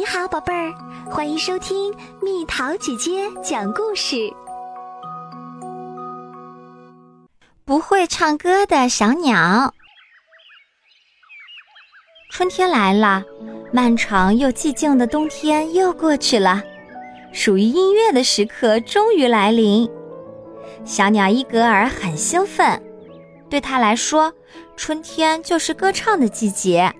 [0.00, 0.72] 你好，宝贝儿，
[1.10, 4.32] 欢迎收听蜜桃姐姐讲故事。
[7.66, 9.74] 不会唱歌的小鸟。
[12.30, 13.22] 春天来了，
[13.74, 16.62] 漫长又寂静的冬天又过去了，
[17.30, 19.86] 属于音乐的时刻终于来临。
[20.82, 22.82] 小鸟伊格尔很兴奋，
[23.50, 24.32] 对他来说，
[24.78, 26.90] 春天就是歌唱的季节。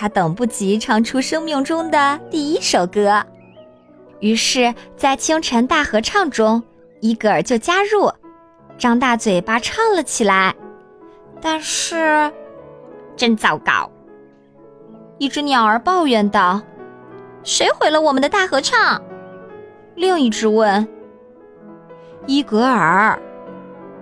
[0.00, 3.22] 他等不及唱出生命中的第一首歌，
[4.20, 6.62] 于是，在清晨大合唱中，
[7.00, 8.10] 伊格尔就加入，
[8.78, 10.54] 张大嘴巴唱了起来。
[11.38, 12.32] 但是，
[13.14, 13.92] 真糟糕！
[15.18, 16.62] 一只鸟儿抱怨道
[17.44, 19.02] ：“谁毁了我们的大合唱？”
[19.96, 20.88] 另一只问
[22.24, 23.20] ：“伊格尔。”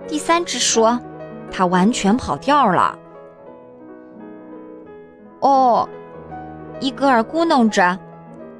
[0.07, 0.97] 第三只说
[1.51, 2.97] ：“他完全跑调了。”
[5.41, 5.87] 哦，
[6.79, 7.97] 伊格尔咕哝着：“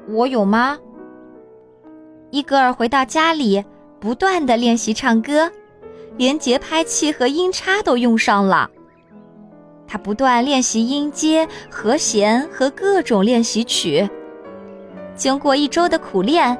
[0.08, 0.78] 我有吗？”
[2.30, 3.64] 伊格尔回到家里，
[3.98, 5.50] 不断的练习唱歌，
[6.16, 8.70] 连节拍器和音叉都用上了。
[9.86, 14.08] 他不断练习音阶、和弦和各种练习曲。
[15.16, 16.56] 经过一周的苦练，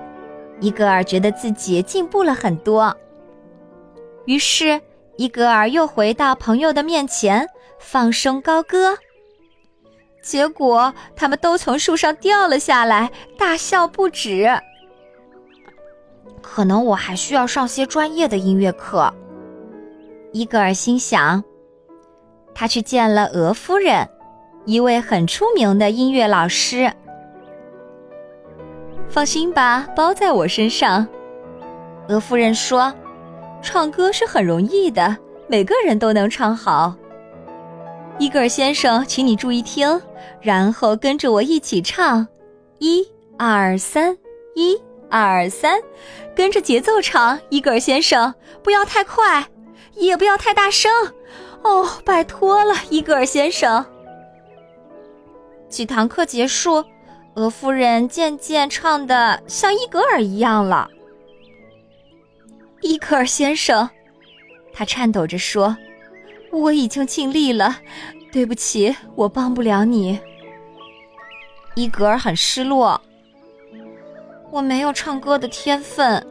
[0.60, 2.94] 伊格尔觉得自己进步了很多。
[4.26, 4.80] 于是，
[5.16, 8.96] 伊格尔又回到朋友的面前，放声高歌。
[10.22, 14.48] 结果，他们都从树上掉了下来，大笑不止。
[16.42, 19.12] 可能我还需要上些专业的音乐课，
[20.32, 21.42] 伊格尔心想。
[22.54, 24.08] 他去见了俄夫人，
[24.64, 26.92] 一位很出名的音乐老师。
[29.08, 31.06] 放心吧，包在我身上。
[32.08, 32.92] 俄夫人说
[33.62, 36.94] ：“唱歌是很容易的，每个人都能唱好。”
[38.20, 39.98] 伊格尔先生，请你注意听，
[40.42, 42.28] 然后跟着我一起唱：
[42.78, 43.02] 一、
[43.38, 44.14] 二、三，
[44.54, 45.80] 一、二、三，
[46.36, 47.40] 跟着节奏唱。
[47.48, 49.46] 伊格尔先生，不要太快，
[49.94, 50.92] 也不要太大声。
[51.62, 53.86] 哦，拜托了，伊格尔先生。
[55.70, 56.84] 几堂课结束，
[57.36, 60.90] 俄夫人渐渐唱的像伊格尔一样了。
[62.82, 63.88] 伊格尔先生，
[64.74, 65.74] 他颤抖着说。
[66.52, 67.76] 我已经尽力了，
[68.32, 70.18] 对不起，我帮不了你。
[71.74, 73.00] 伊格尔很失落。
[74.50, 76.24] 我没有唱歌的天分，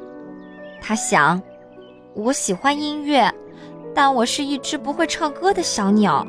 [0.81, 1.41] 他想。
[2.13, 3.33] 我喜欢音乐，
[3.93, 6.25] 但我是一只不会唱歌的小鸟。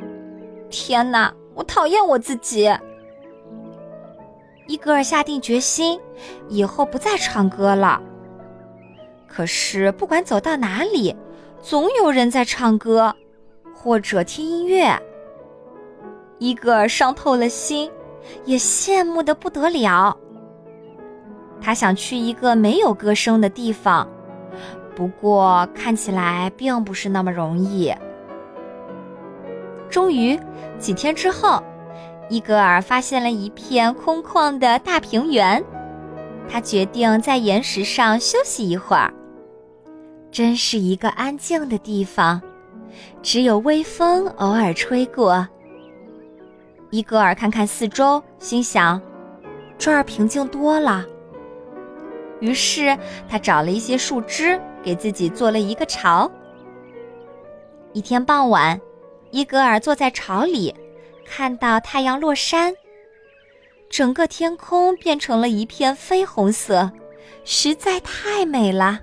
[0.68, 2.70] 天哪，我讨厌我自己。
[4.66, 6.00] 伊格尔下定决心，
[6.48, 8.00] 以后不再唱歌了。
[9.26, 11.16] 可是不管走到哪里，
[11.62, 13.14] 总有人在唱歌。
[13.72, 14.94] 或者听音乐，
[16.40, 17.90] 伊格尔伤透了心，
[18.46, 20.16] 也羡慕的不得了。
[21.60, 24.08] 他想去一个没有歌声的地方，
[24.96, 27.94] 不过看起来并不是那么容易。
[29.90, 30.40] 终于，
[30.78, 31.62] 几天之后，
[32.30, 35.62] 伊格尔发现了一片空旷的大平原，
[36.48, 39.12] 他决定在岩石上休息一会儿。
[40.30, 42.40] 真是一个安静的地方。
[43.22, 45.46] 只有微风偶尔吹过。
[46.90, 49.00] 伊格尔看看四周，心想
[49.78, 51.06] ：“这儿平静多了。”
[52.40, 52.96] 于是
[53.28, 56.30] 他找了一些树枝，给自己做了一个巢。
[57.92, 58.80] 一天傍晚，
[59.30, 60.74] 伊格尔坐在巢里，
[61.24, 62.74] 看到太阳落山，
[63.88, 66.90] 整个天空变成了一片绯红色，
[67.44, 68.98] 实在太美了。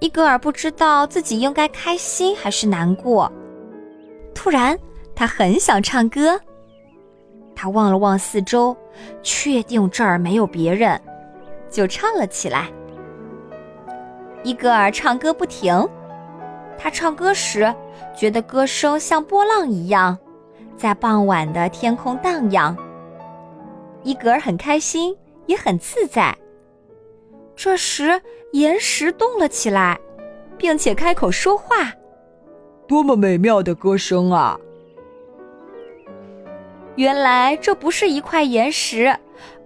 [0.00, 3.30] 伊格尔不知道自己应该开心还是难过。
[4.34, 4.78] 突然，
[5.18, 6.40] 他很想唱歌。
[7.52, 8.76] 他望了望四周，
[9.20, 11.00] 确定这儿没有别人，
[11.68, 12.70] 就唱了起来。
[14.44, 15.84] 伊格尔唱歌不停。
[16.78, 17.74] 他唱歌时，
[18.16, 20.16] 觉得歌声像波浪一样，
[20.76, 22.76] 在傍晚的天空荡漾。
[24.04, 25.16] 伊格尔很开心，
[25.46, 26.32] 也很自在。
[27.56, 28.22] 这时，
[28.52, 29.98] 岩石动了起来，
[30.56, 31.92] 并且开口说话。
[32.86, 34.56] 多么美妙的歌声啊！
[36.98, 39.16] 原来这不是一块岩石，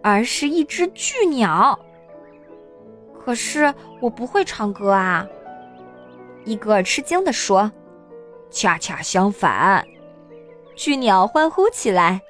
[0.03, 1.81] 而是一只巨鸟。
[3.25, 5.27] 可是我不会唱歌啊！
[6.45, 7.73] 伊格尔吃惊地说。
[8.51, 9.83] 恰恰相反，
[10.77, 12.21] 巨鸟欢呼起来。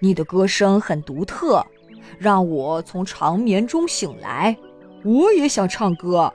[0.00, 1.64] 你的歌声很独特，
[2.18, 4.56] 让我从长眠中醒来。
[5.04, 6.34] 我也想唱歌，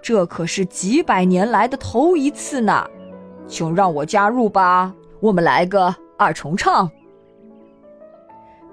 [0.00, 2.88] 这可是几百年来的头一次呢，
[3.48, 4.94] 请让我加入吧。
[5.18, 6.88] 我们来个二重唱。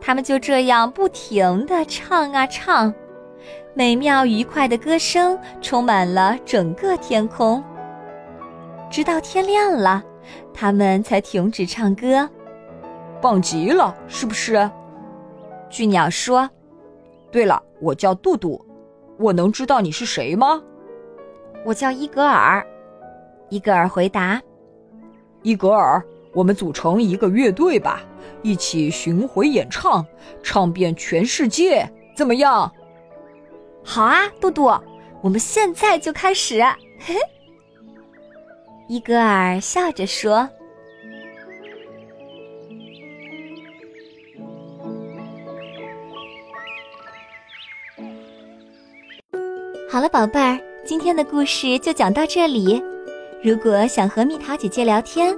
[0.06, 2.94] 他们就这样不停地唱啊唱，
[3.74, 7.64] 美妙愉快的歌声充满了整个天空。
[8.92, 10.04] 直到天亮了，
[10.54, 12.30] 他们才停止唱歌。
[13.22, 14.70] 棒极了，是不是？
[15.70, 16.50] 巨鸟说
[17.32, 18.62] ：“对了，我叫杜杜，
[19.18, 20.62] 我能知道你是谁吗？”
[21.64, 22.62] 我叫伊格尔。
[23.48, 24.42] 伊格尔回答
[25.44, 26.04] ：“伊格尔，
[26.34, 28.02] 我们组成一个乐队吧，
[28.42, 30.06] 一起巡回演唱，
[30.42, 32.72] 唱遍全世界，怎么样
[33.86, 34.72] ？”“好啊，杜杜，
[35.22, 36.62] 我们现在就开始。”
[37.00, 37.20] 嘿嘿。
[38.90, 40.50] 伊格尔笑着说。
[49.90, 52.82] 好了，宝贝儿，今天的故事就讲到这里。
[53.44, 55.38] 如果想和蜜桃姐姐聊天，